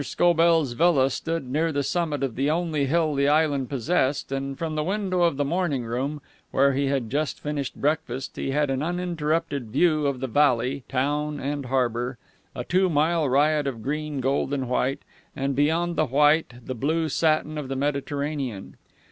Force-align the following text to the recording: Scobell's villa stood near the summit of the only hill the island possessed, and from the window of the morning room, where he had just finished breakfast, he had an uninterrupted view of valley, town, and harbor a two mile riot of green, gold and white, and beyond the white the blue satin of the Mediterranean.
Scobell's 0.03 0.71
villa 0.71 1.11
stood 1.11 1.47
near 1.47 1.71
the 1.71 1.83
summit 1.83 2.23
of 2.23 2.33
the 2.35 2.49
only 2.49 2.87
hill 2.87 3.13
the 3.13 3.27
island 3.27 3.69
possessed, 3.69 4.31
and 4.31 4.57
from 4.57 4.73
the 4.73 4.83
window 4.83 5.21
of 5.21 5.37
the 5.37 5.45
morning 5.45 5.85
room, 5.85 6.23
where 6.49 6.73
he 6.73 6.87
had 6.87 7.07
just 7.11 7.39
finished 7.39 7.75
breakfast, 7.79 8.35
he 8.35 8.49
had 8.49 8.71
an 8.71 8.81
uninterrupted 8.81 9.69
view 9.69 10.07
of 10.07 10.17
valley, 10.17 10.83
town, 10.89 11.39
and 11.39 11.67
harbor 11.67 12.17
a 12.55 12.63
two 12.63 12.89
mile 12.89 13.29
riot 13.29 13.67
of 13.67 13.83
green, 13.83 14.21
gold 14.21 14.55
and 14.55 14.67
white, 14.67 15.03
and 15.35 15.55
beyond 15.55 15.95
the 15.95 16.07
white 16.07 16.55
the 16.65 16.73
blue 16.73 17.07
satin 17.07 17.55
of 17.55 17.67
the 17.67 17.75
Mediterranean. 17.75 18.77